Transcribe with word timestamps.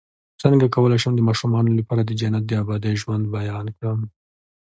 څنګه 0.41 0.65
کولی 0.75 0.97
شم 1.03 1.13
د 1.15 1.21
ماشومانو 1.27 1.71
لپاره 1.79 2.01
د 2.03 2.11
جنت 2.19 2.43
د 2.47 2.51
ابدي 2.61 2.93
ژوند 3.01 3.23
بیان 3.37 3.65
کړم 3.77 3.99